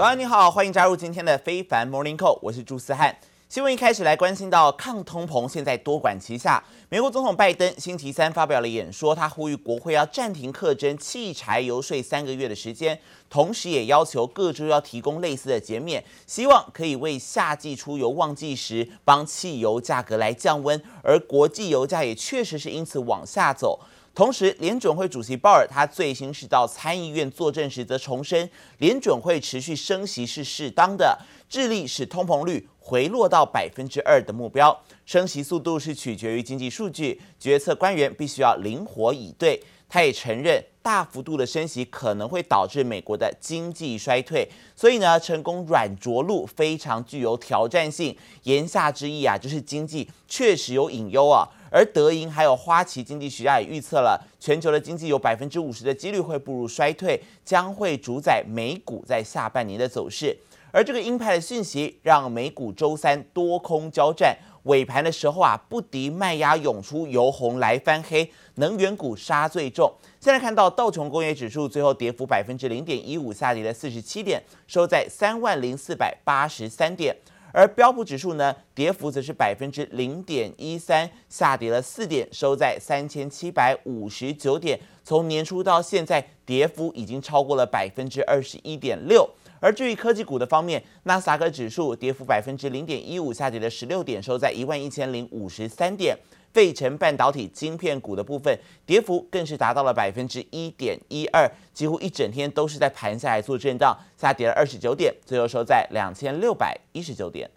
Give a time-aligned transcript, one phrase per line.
[0.00, 3.14] 早安，你好，欢迎加入今天的非凡 Morning Call，我是朱思翰。
[3.50, 6.64] 新闻一开始来关心到抗通膨，现在多管齐下。
[6.88, 20.82] 美国总统拜登星期三发表了演说，他呼吁国会要暂停课征汽柴油税三个月的时间，同时也要求各州要提供类似的减免，希望可以为夏季出游旺季时帮汽油价格来降温。
[21.04, 23.78] 而国际油价也确实是因此往下走。
[24.20, 28.46] 同时，联准会主席鲍尔他最新是到参议院作证时，则重申
[28.76, 31.18] 联准会持续升息是适当的，
[31.48, 34.78] 致力使通膨率回落到百分之二的目标。
[35.06, 39.58] 升息速度是取决于经济数据，决策官员必须要灵活以对。
[39.88, 44.46] 他也承认，大幅度的升息可能会导致美国的经济衰退，
[44.76, 48.14] 所以呢，成功软着陆非常具有挑战性。
[48.42, 51.48] 言下之意啊，就是经济确实有隐忧啊。
[51.70, 60.36] 而德银还有花旗经济学家也预测了，全球的经济有百分之五十的几率会步入衰退，将会主宰美股在下半年的走势。
[60.72, 64.36] 而这个鹰派的讯息，让美股周三多空交战。
[64.64, 69.90] 尾盘的时候啊，不敌卖压涌出，由红来翻黑，能源股杀最重。
[70.20, 77.16] 现在看到道琼工业指数最后跌幅百分之零点一五，下跌了四十七点，收在三万零四百八十三点。
[77.52, 84.78] 而标普指数呢，跌幅则是百分之零点一三，下跌了四点，收在三千七百五十九点。
[85.02, 89.28] 从年初到现在，跌幅已经超过了百分之二十一点六。
[89.58, 96.16] 而至于科技股的方面，纳斯达克指数跌幅百分之零点一五，下跌了十六点，收在一万一千零五十三点。
[96.53, 107.49] 费城半导体晶片股的部分，跌幅更是达到了百分之一点一二，几乎一整天都是在盘下来做震荡，下跌了二十九点，最后收在两千六百一十九点。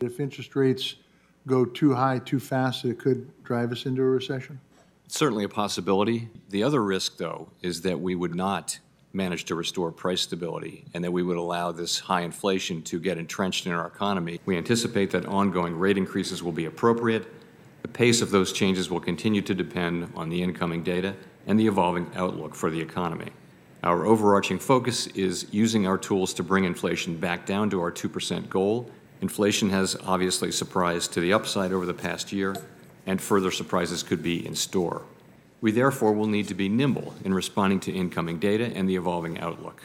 [0.00, 0.94] If interest rates
[1.46, 4.58] go too high too fast, it could drive us into a recession.
[5.08, 6.28] Certainly a possibility.
[6.50, 8.80] The other risk, though, is that we would not
[9.12, 13.16] manage to restore price stability and that we would allow this high inflation to get
[13.16, 14.40] entrenched in our economy.
[14.44, 17.24] We anticipate that ongoing rate increases will be appropriate.
[17.81, 21.15] The pace of those changes will continue to depend on the incoming data
[21.47, 23.31] and the evolving outlook for the economy.
[23.83, 28.49] Our overarching focus is using our tools to bring inflation back down to our 2%
[28.49, 28.91] goal.
[29.21, 32.55] Inflation has obviously surprised to the upside over the past year,
[33.07, 35.01] and further surprises could be in store.
[35.61, 39.39] We therefore will need to be nimble in responding to incoming data and the evolving
[39.39, 39.81] outlook.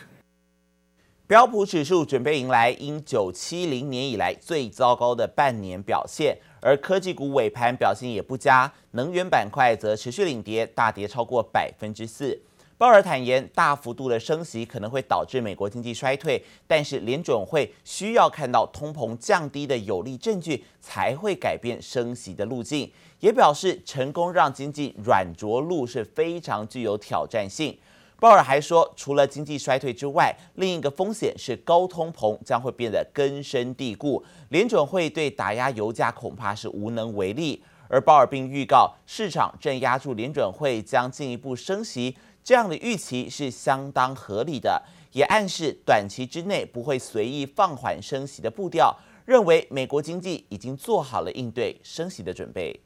[1.29, 12.41] 标普指数准备迎来因九七零年以来最糟糕的半年表现，而科技股尾盘表现也不佳，能源板块则持续领跌，大跌超过百分之四。
[12.79, 22.89] 鲍尔坦言，大幅度的升息可能会导致美国经济衰退，但是联准会需要看到通膨降低的有力证据，才会改变升息的路径。
[23.19, 27.77] 也表示，成功让经济软着陆是非常具有挑战性。
[28.19, 37.63] 鲍尔还说，除了经济衰退之外，另一个风险是高通膨将会变得根深蒂固，联准会对打压油价恐怕是无能为力。
[37.89, 42.17] 而鲍尔并预告，市场正压住联准会将进一步升息。
[42.43, 44.83] 这样的预期是相当合理的，
[45.13, 52.81] 也暗示短期之内不会随意放缓升息的步调，认为美国经济已经做好了应对升息的准备。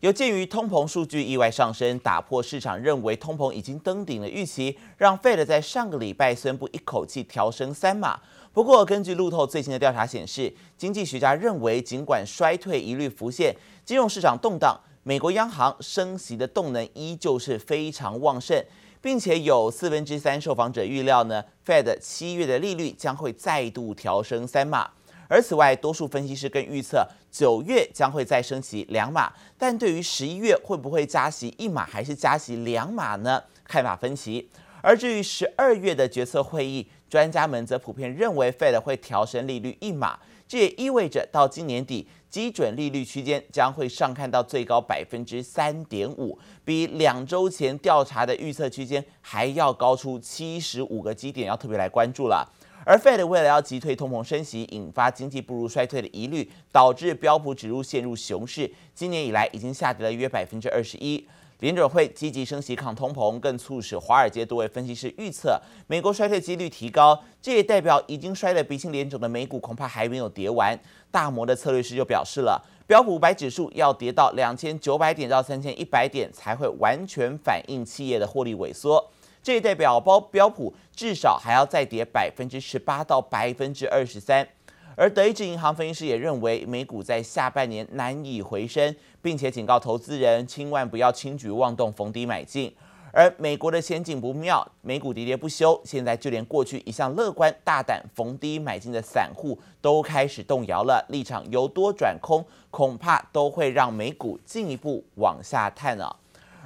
[0.00, 8.20] 有鉴于通膨数据意外上升，打破市场认为通膨已经登顶的预期，让 Fed 在上个礼拜宣布一口气调升三码。
[8.52, 14.78] 不过，根据路透最新的调查显示，经济学家认为，尽管衰退疑虑浮现，金融市场动荡。
[15.02, 18.64] 美国央行升息的动能依旧是非常旺盛，
[19.00, 24.90] 并且有四分之三受访者预料呢，Fed 七月的利率将会再度调升三码。
[25.28, 33.42] 而此外，多数分析师更预测九月将会再升息两码，但对于十一月会不会加息一码还是加息两码呢？
[33.64, 34.48] 看法分歧。
[34.80, 40.18] 而至于十二月的决策会议，专家们则普遍认为 Fed 会调升利率一码。
[40.46, 52.50] 这也意味着，到今年底，基准利率区间将会上看到最高百分之三点五，比两周前调查的预测区间还要高出七十五个基点，要特别来关注了。
[52.88, 61.28] 而 Fed 为了要击退通膨升息，引发经济步入衰退的疑虑，导致标普指数陷入熊市，今年以来已经下跌了约百分之二十一。
[61.58, 67.22] 联准会积极升息抗通膨，更促使华尔街多位分析师预测美国衰退几率提高。
[67.42, 70.78] 这也代表已经摔得鼻青脸肿的美股恐怕还没有跌完。
[71.10, 79.10] 大摩的策略师就表示了，标普五百指数要跌到两千九百点到三千一百点才会完全反映企业的获利萎缩。
[79.48, 84.46] 这也代表包标普至少还要再跌百分之十八到百分之二十三。
[84.94, 92.70] 而德意志银行分析师也认为，美股在下半年难以回升，并且警告投资人千万不要轻举妄动，逢低买进。
[93.10, 106.14] 而美国的前景不妙，美股跌跌不休，现在就连过去一向乐观、大胆逢低买进的散户都开始动摇了，立场由多转空，恐怕都会让美股进一步往下探了。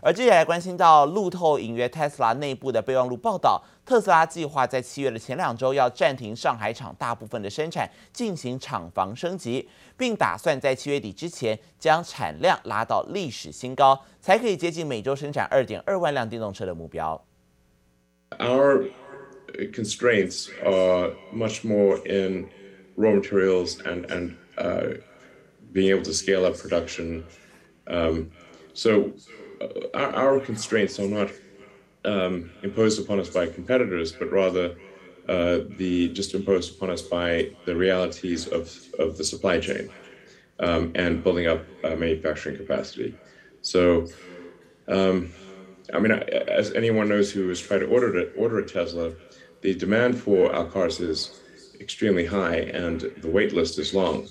[0.05, 17.25] 而接下来关心到路透引约特斯拉内部的备忘录报道，特斯拉计划在七月的前两周要暂停上海厂大部分的生产，进行厂房升级，并打算在七月底之前将产量拉到历史新高，才可以接近每周生产二点二万辆电动车的目标。
[18.41, 18.91] Our
[19.73, 22.49] constraints are much more in
[22.97, 24.33] raw materials and and
[25.73, 27.23] being able to scale up production.
[28.75, 29.13] So.
[29.95, 31.31] Our, our constraints are not
[32.05, 34.77] um, imposed upon us by competitors, but rather
[35.29, 39.89] uh, the just imposed upon us by the realities of, of the supply chain
[40.61, 43.15] um, and building up uh, manufacturing capacity.
[43.61, 44.09] So,
[44.89, 45.33] um,
[45.95, 49.13] I mean, as anyone knows who has tried to order a, order a Tesla,
[49.61, 51.41] the demand for our cars is
[51.81, 54.29] extremely high and the wait list is long.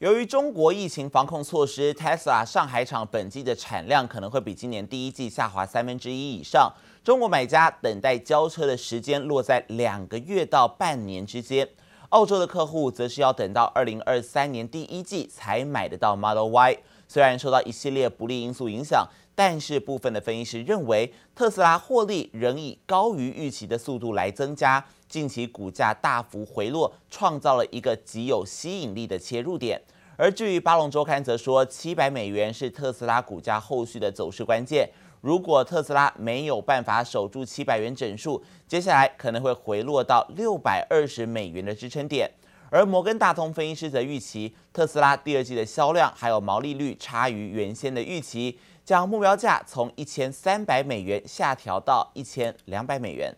[0.00, 6.72] 由于中国疫情防控措施，Tesla 上海厂本季的产量可能会比今年第一季下滑三分之一以上。
[7.04, 11.68] 中国买家等待交车的时间落在两个月到半年之间。
[12.08, 16.78] 澳洲的客户则是要等到二零二三年第一季才买得到 Model Y。
[17.06, 24.82] 虽然受到一系列不利因素影响，但是部分的分析师认为，特斯拉获利仍以高于预期的速度来增加。
[25.10, 29.82] 近期股价大幅回落，创造了一个极有吸引力的切入点。
[30.16, 34.88] 而至于巴龙周刊则说，七百美元是特斯拉股价后续的走势关键。
[35.20, 42.30] 如果特斯拉没有办法守住七百元整数，接下来可能会回落到六百二十美元的支撑点。
[42.70, 53.34] 而摩根大通分析师则预期，特斯拉第二季的销量还有毛利率差于原先的预期，将目标价从一千三百美元下调到一千两百美元。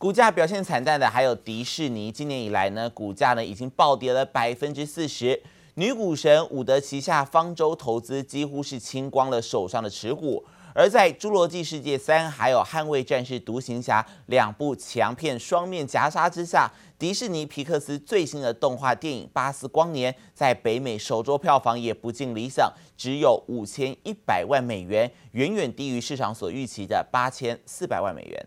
[0.00, 5.42] 股价表现惨淡的还有迪士尼，今年以来呢，股价呢已经暴跌了百分之四十。
[5.74, 10.42] 女股神伍德旗下方舟投资几乎是清光了手上的持股。
[10.74, 28.46] 而在《侏罗纪世界三》还有《捍卫战士独行侠》两部强片双面夹杀之下，迪士尼皮克斯最新的动画电影《巴斯光年》在北美首周票房也不尽理想，只有五千一百万美元，远远低于市场所预期的八千四百万美元。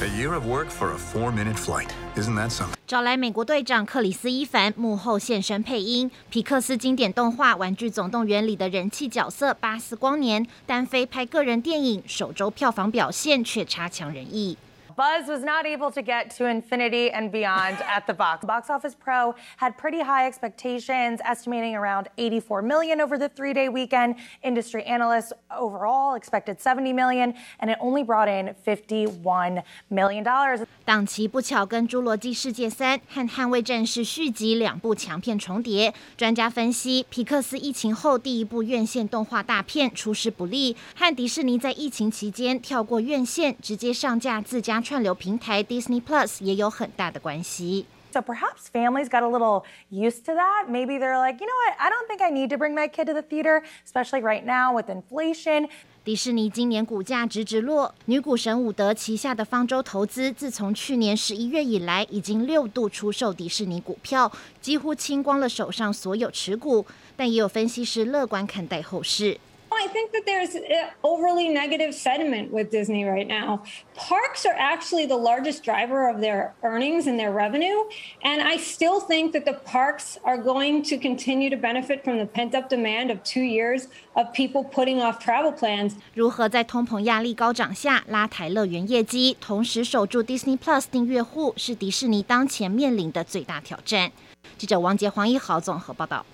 [0.00, 1.88] A year of work for a four-minute flight.
[2.16, 2.74] Isn't that something?
[2.86, 14.58] 找来美国队长克里斯·伊凡幕后现身配音，皮克斯经典动画《玩具总动员》里的人气角色巴斯光年，单飞拍个人电影，首周票房表现却差强人意。
[14.95, 18.43] Buzz was not able to get to infinity and beyond at the box.
[18.43, 24.15] Box Office Pro had pretty high expectations, estimating around 84 million over the three-day weekend.
[24.41, 29.61] Industry analysts overall expected 70 million, and it only brought in 51
[29.91, 30.65] million dollars.
[30.83, 35.93] 档期不巧跟《侏罗纪世界三》和《捍卫战士》续集两部强片重叠。
[36.17, 44.80] 专家分析，皮克斯疫情后第一部院线动画大片出师不利，和迪士尼在疫情期间跳过院线，直接上架自家。
[44.82, 47.86] 串流平台 Disney Plus 也有很大的关系。
[48.12, 50.66] So perhaps families got a little used to that.
[50.68, 51.78] Maybe they're like, you know what?
[51.78, 54.74] I don't think I need to bring my kid to the theater, especially right now
[54.76, 55.70] with inflation.
[56.04, 64.30] 迪士尼今年股价直直落，女股神伍德旗下的方舟投资自从去年十一月以来，已经六度出售迪士尼股票，
[64.60, 66.84] 几乎清光了手上所有持股。
[67.16, 69.38] 但也有分析师乐观看待后市。
[69.71, 70.55] I think that there's
[71.03, 73.63] overly negative sentiment with Disney right now.
[73.95, 77.83] Parks are actually the largest driver of their earnings and their revenue.
[78.23, 82.25] And I still think that the parks are going to continue to benefit from the
[82.25, 85.93] pent up demand of two years of people putting off travel plans.
[86.15, 94.11] 如何在通膨压力高涨下拉抬乐园业绩，同时守住 Disney Plus 订阅户，是迪士尼当前面临的最大挑战。
[94.57, 96.25] 记者王杰、黄一豪综合报道。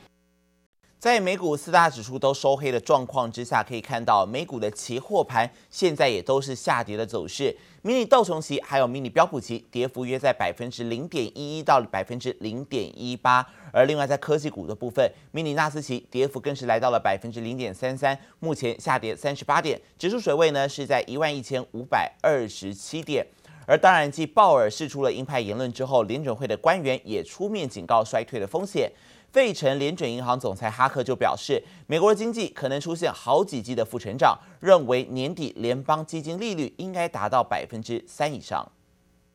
[0.98, 7.56] 在美股四大指数都收黑的状况之下，可以看到美股的期货盘现在也都是下跌的走势。
[7.82, 23.24] 迷你道琼期还有迷你标普期跌幅约在百分之零点一一到百分之零点一八，而另外在科技股的部分，迷你纳斯期跌幅更是来到了百分之零点三三，目前下跌三十八点，指数水位呢是在一万一千五百二十七点。
[23.66, 28.90] 而当然，继鲍尔释出了鹰派言论之后，联准会的官员也出面警告衰退的风险。
[29.31, 38.71] 费城联准银行总裁哈克就表示，美国的经济可能出现好几季的负成长，认为年底联邦基金利率应该达到百分之三以上。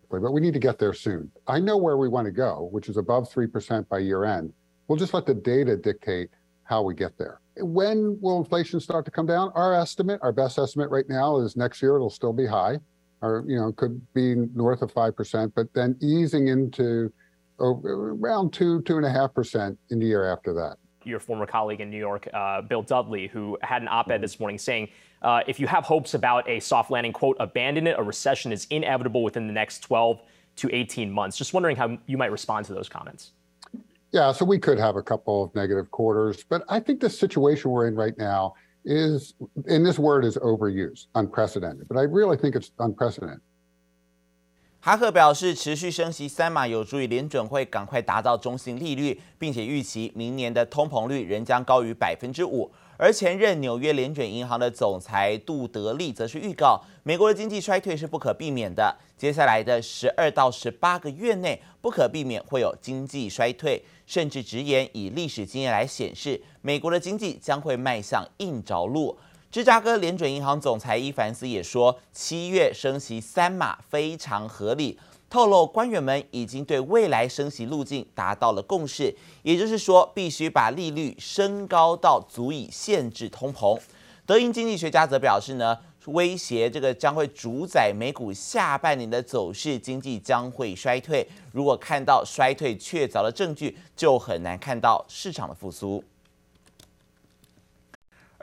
[0.09, 1.31] But we need to get there soon.
[1.45, 4.53] I know where we want to go, which is above 3% by year end.
[4.87, 6.31] We'll just let the data dictate
[6.63, 7.41] how we get there.
[7.57, 9.51] When will inflation start to come down?
[9.55, 12.79] Our estimate, our best estimate right now is next year it'll still be high,
[13.21, 17.13] or you know, could be north of five percent, but then easing into
[17.60, 20.78] around two, two and a half percent in the year after that.
[21.04, 24.58] Your former colleague in New York, uh, Bill Dudley, who had an op-ed this morning
[24.58, 24.90] saying,
[25.22, 27.98] uh, if you have hopes about a soft landing, quote, abandon it.
[27.98, 30.22] A recession is inevitable within the next 12
[30.58, 31.38] to 18 months.
[31.38, 33.32] Just wondering how you might respond to those comments.
[34.12, 37.72] Yeah, so we could have a couple of negative quarters, but I think the situation
[37.72, 38.54] we're in right now
[38.86, 39.34] is,
[39.68, 43.40] and this word is overused, unprecedented, but I really think it's unprecedented.
[44.86, 52.70] 哈克表示，持续升息三码有助于联准会赶快达到中性利率，并且预期明年的通膨率仍将高于百分之五。
[52.98, 69.18] 而前任纽约联准银行的总裁杜德利则是预告，美国的经济衰退是不可避免的，接下来的十二到十八个月内不可避免会有经济衰退，甚至直言以历史经验来显示，美国的经济将会迈向硬着陆。
[69.54, 74.98] 芝加哥联准银行总裁伊凡斯也说，七月升息三码非常合理，
[75.30, 83.80] 透露官员们已经对未来升息路径达到了共识，也就是说，必须把利率升高到足以限制通膨。
[84.26, 91.24] 德银经济学家则表示呢，威胁这个将会主宰美股下半年的走势，经济将会衰退。
[91.52, 96.04] 如果看到衰退确凿的证据，就很难看到市场的复苏。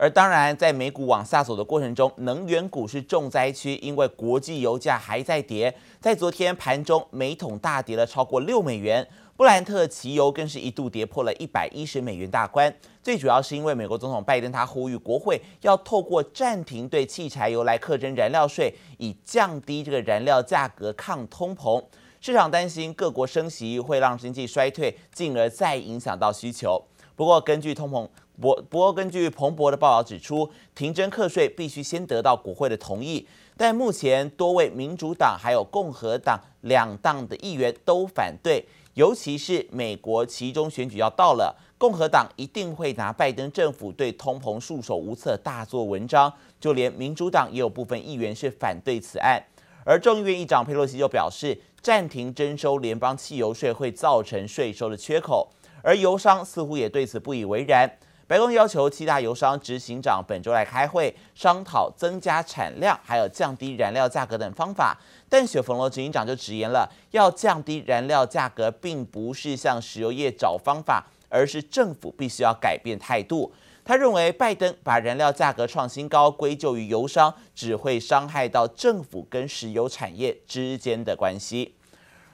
[0.01, 5.71] 而当然，在美股往下走的过程中，能源股是重灾区，因为国际油价还在跌。
[5.99, 12.75] 在昨天盘中，每桶大跌了超过六美元，布兰特期油更是一度跌破了一百一十美元大关。
[13.03, 21.79] 最主要是因为美国总统拜登他呼吁国会要透过暂停对汽柴油来课征燃料税，以降低这个燃料价格抗通膨。
[22.19, 26.83] 市场担心各国升息会让经济衰退，进而再影响到需求。
[27.15, 28.09] 不过，根据通膨。
[28.39, 33.27] 不不过，根据彭博的报道指出，停征课税必须先得到国会的同意。
[33.57, 46.31] 但目前多位民主党还有共和党两党的议员都反对，尤其是美国期中选举要到了，共和党一定会拿拜登政府对通膨束手无策大做文章。
[46.59, 49.43] 就连民主党也有部分议员是反对此案。
[49.85, 55.51] 而众议院议长佩洛西就表示，暂停征收联邦汽油税会造成税收的缺口，
[55.83, 57.91] 而油商似乎也对此不以为然。
[58.31, 64.97] 白宫要求七大油商执行长本周来开会，商讨增加产量，还有降低燃料价格等方法。
[65.27, 73.51] 但雪佛龙执行长就直言了，要降低燃料价格，并不是向石油业找方法，而是政府必须要改变态度。
[73.83, 81.75] 他认为，拜登把燃料价格创新高归咎于油商，只会伤害到政府跟石油产业之间的关系。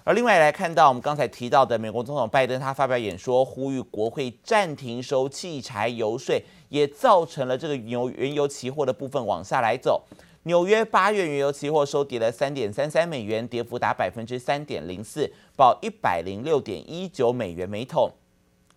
[0.08, 10.06] 而另外来看到，我们刚才提到的美国总统拜登，他发表演说，呼吁国会暂停收汽柴油税，也造成了这个油原油期货的部分往下来走。
[10.44, 18.10] 纽约八月原油期货收跌了三点三三美元，跌幅达百分之三点零四，报一百零六点一九美元每桶。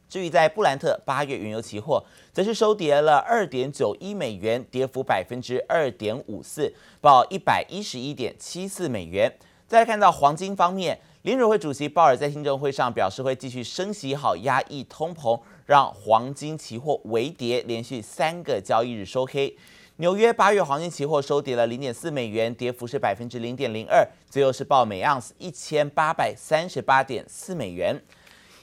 [0.08, 9.32] 至于在布兰特八月原油期货，则是收跌了二点九一美元，跌幅百分之二点五四，报一百一十一点七四美元。
[9.68, 10.98] 再来看到黄金方面。
[11.22, 19.54] 联储会主席鲍尔在听证会上表示，会继续升息，好压抑通膨，让黄金期货微跌，连续三个交易日收黑。
[19.96, 28.00] 纽约八月黄金期货收跌了零点四美元，跌幅是百分之零点零二，最后是报每盎司一千八百三十八点四美元。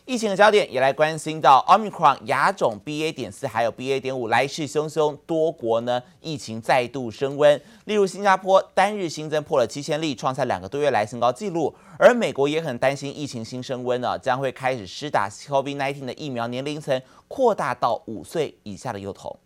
[0.07, 7.61] 疫情的焦点也来关心到 Omicron 亚种 BA 点四还有 BA 点五来势汹汹，多国呢疫情再度升温。
[7.83, 11.75] 例如新加坡单日新增破了七千例，创下两个多月来新高纪录。
[11.99, 19.37] 而美国也很担心疫情新升温呢，将会开始施打 COVID-19 的疫苗，年龄层扩大到五岁以下的幼童。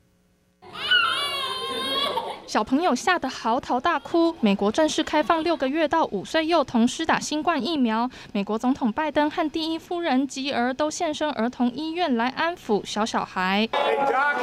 [2.51, 4.35] 小朋友吓得嚎啕大哭。
[4.41, 8.09] 美国正式开放六个月到五岁幼童施打新冠疫苗。
[8.33, 13.69] 美国总统拜登和第一夫人吉尔都现身儿童医院来安抚小小孩。
[13.71, 14.35] Hey, Doc.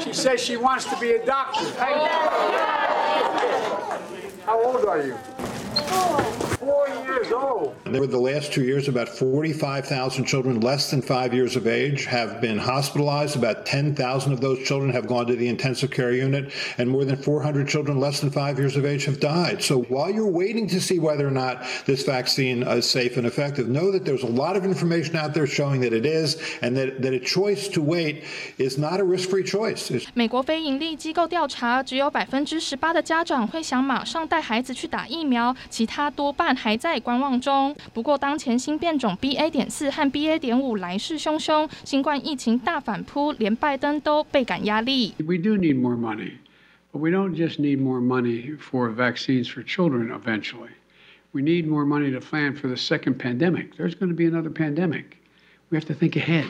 [0.00, 1.64] She says she wants to be a doctor.
[1.78, 2.08] Hey.
[4.44, 6.45] How old are you?
[6.55, 7.75] Four years old.
[7.87, 12.39] Over the last two years, about 45,000 children less than five years of age have
[12.39, 13.35] been hospitalized.
[13.35, 17.17] About 10,000 of those children have gone to the intensive care unit, and more than
[17.17, 19.61] 400 children less than five years of age have died.
[19.61, 23.67] So while you're waiting to see whether or not this vaccine is safe and effective,
[23.67, 27.01] know that there's a lot of information out there showing that it is, and that,
[27.01, 28.23] that a choice to wait
[28.57, 29.91] is not a risk-free choice.
[30.13, 36.44] 美国非营利机构调查，只有百分之十八的家长会想马上带孩子去打疫苗，其他多半。
[36.45, 37.73] 半还在观望中。
[37.93, 39.49] 不过，当前新变种 BA.
[39.49, 40.37] 点四和 BA.
[40.37, 45.13] 点五来势汹汹，新冠疫情大反扑，连拜登都倍感压力。
[45.19, 46.33] We do need more money,
[46.91, 50.71] but we don't just need more money for vaccines for children eventually.
[51.31, 53.77] We need more money to plan for the second pandemic.
[53.77, 55.17] There's going to be another pandemic.
[55.69, 56.47] We have to think ahead.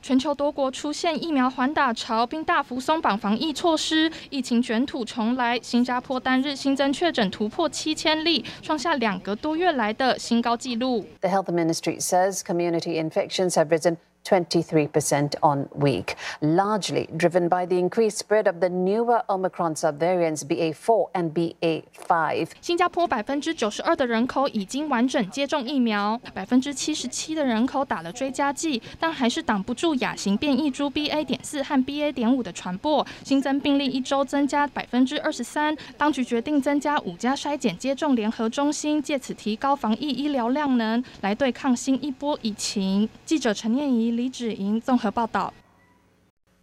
[0.00, 5.58] 全球多国出现疫苗缓打潮，并大幅松绑防疫措施，疫情卷土重来。
[5.60, 11.04] 新加坡单日新增确诊突破七千例，创下两个多月来的新高纪录。
[11.20, 13.96] The health ministry says community infections have risen
[14.28, 21.10] 23% on week, largely driven by the increased spread of the newer Omicron subvariants BA4
[21.14, 22.50] and BA5.
[22.60, 33.06] 新加坡百分之九十二的人口已经完整接种疫苗，百分之七十七的人口打了追加剂，但还是挡不住亚型变异株 BA 点四和 BA 点五的传播。
[33.24, 43.08] 新增病例一周增加百分之二十三，当局决定增加五家筛检接种联合中心，借此提高防疫医疗量能，来对抗新一波疫情。
[43.24, 44.17] 记者陈念怡。
[44.17, 45.53] 李芷莹综合报道。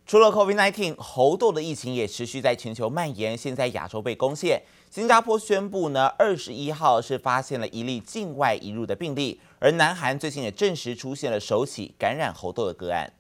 [0.06, 4.62] 除了 COVID-19，猴痘的疫情也持续在全球蔓延，现在亚洲被攻陷。
[4.90, 13.12] 新加坡宣布呢，二十一号是发现了一例境外移入的病例，而南韩最近也证实出现了首起感染猴痘的个案。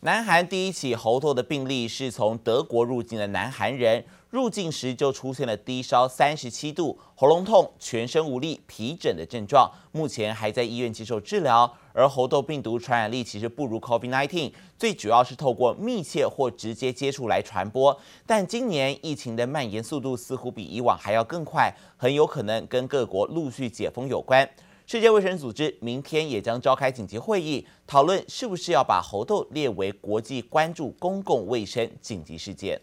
[0.06, 11.68] 南韩第一起猴痘的病例是从德国入境的南韩人，入境时就出现了低烧三十七度、喉咙痛、全身无力、皮疹的症状，目前还在医院接受治疗。
[11.92, 17.98] 而猴痘病毒传染力其实不如 COVID-19，最主要是透过密切或直接接触来传播。
[18.24, 24.48] 但今年疫情的蔓延速度似乎比以往还要更快，很有可能跟各国陆续解封有关。
[24.86, 32.80] 世界卫生组织明天也将召开紧急会议，讨论是不是要把猴痘列为国际关注公共卫生紧急事件。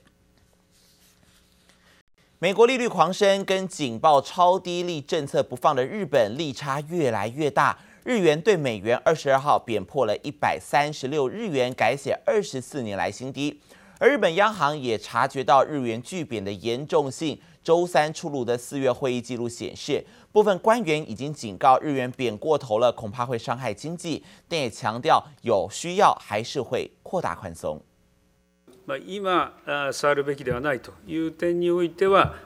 [2.39, 13.61] 美国利率狂升，跟紧抱超低利政策不放的日本利差越来越大，日元对美元二十二号贬破了一百三十六日元，改写二十四年来新低。
[13.98, 17.38] 而日本央行也察觉到日元巨贬的严重性。
[17.64, 20.02] 周三出炉的四月会议记录显示，
[20.32, 27.82] 部分官员已经警告日元贬过头了，恐怕会伤害经济，但也强调有需要还是会扩大宽松。
[29.04, 29.52] 今
[29.92, 32.36] 触るべきではないという点においては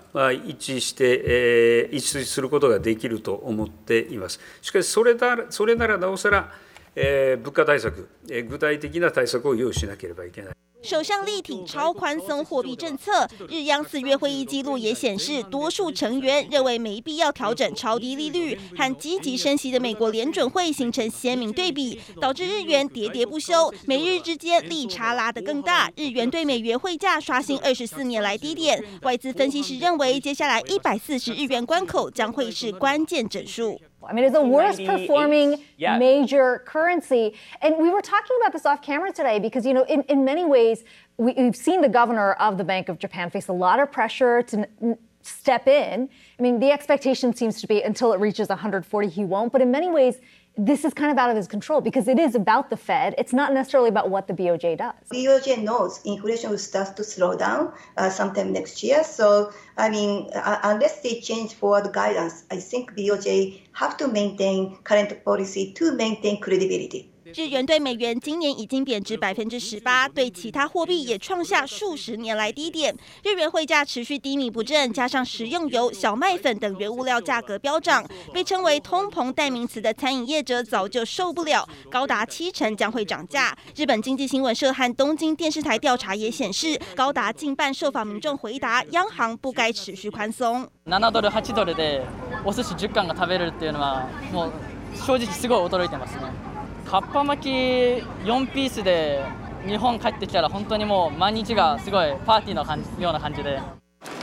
[0.45, 4.41] 一致して一致することができると思っています。
[4.61, 6.51] しかしそれならそれならなおさら
[6.97, 10.55] 物价対策具体的な対策を用意しなければいけない。
[10.88, 28.82] 首相力挺超宽松货币政策，日央四月会议记录也显示，多数成员认为没必要调整超低利率，和积极升息的美国联准会形成鲜明对比，导致日元喋喋不休，美日之间利差拉得更大，日元对美元汇价刷新二十四年来低点。
[29.02, 33.78] 外资分析师认为，接下来一百四十日元关口将会是关键整数。
[34.08, 35.98] I mean, it's the worst performing yeah.
[35.98, 37.34] major currency.
[37.62, 40.46] And we were talking about this off camera today because, you know, in, in many
[40.46, 40.84] ways,
[41.18, 44.44] we, have seen the governor of the Bank of Japan face a lot of pressure
[44.44, 46.10] to n- step in.
[46.40, 49.52] I mean, the expectation seems to be until it reaches 140, he won't.
[49.52, 50.20] But in many ways,
[50.58, 53.14] this is kind of out of his control because it is about the Fed.
[53.18, 54.96] It's not necessarily about what the BOJ does.
[55.12, 59.04] BOJ knows inflation will start to slow down uh, sometime next year.
[59.04, 64.78] So, I mean, uh, unless they change forward guidance, I think BOJ have to maintain
[64.84, 67.12] current policy to maintain credibility.
[67.35, 72.95] 日元对美元今年已经贬值百分之十八，对其他货币也创下数十年来低点。
[73.23, 78.05] 日元汇价持续低迷不振，加上食用油、小麦粉等原物料价格飙涨，
[78.35, 83.57] 被称为通膨代名词的餐饮业者早就受不了，高达七成将会涨价。
[83.77, 90.69] 日本经济新闻社和东京电视台调查也显示，高达近半受访民众回答，央行不该持续宽松。
[90.85, 92.03] 七ドル、八ドルで
[92.45, 94.53] お寿司十贯が食べれるっていうのは、もう
[94.97, 96.46] 正直すごい惊いてますね。
[96.90, 99.22] かっぱ巻き4ピースで
[99.68, 103.60] 日本帰ってきたら本当にもう毎日がすごいパーティーの感じような感じで。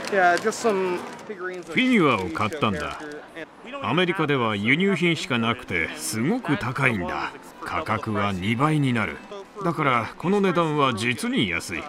[0.07, 2.99] フィギュアを买ったんだ。
[3.83, 7.33] アメリカでは输入品しかなくてすごく高いんだ。
[7.61, 9.17] 価格は2倍になる。
[9.63, 11.83] だからこの値段は実に安い。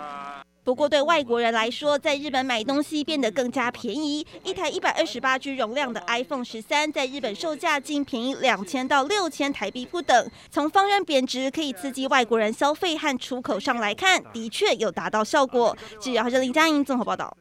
[0.67, 4.27] 不过，对外国人来说，在日本买东西变得更加便宜。
[4.43, 10.29] 一台一百二十八 G 容量的 iPhone 十三，在日本售价仅便宜两千到六千台币不等。
[10.51, 15.77] 从放任贬值可以刺激外国人消费和出口上来看，的确有达到效果。
[16.01, 17.37] 记者林佳莹综合报道。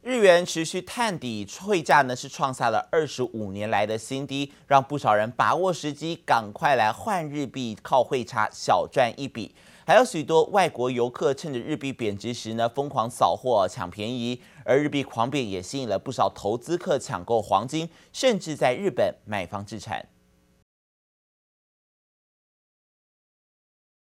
[0.00, 9.54] 日元持续探底，汇价呢是创下了二十五年来的新低，让不少人把握时机，赶快来换日币，靠汇差小赚一笔。
[9.88, 20.04] 还有许多外国游客趁着日币贬值时呢，疯狂扫货抢便宜，而日币狂贬也吸引了不少投资客抢购黄金，甚至在日本买房置产。